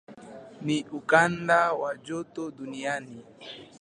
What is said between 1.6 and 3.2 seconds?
wa joto duniani.